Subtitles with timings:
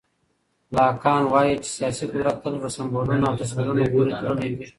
[0.77, 4.65] لاکان وایي چې سیاسي قدرت تل په سمبولونو او تصویرونو پورې تړلی وي.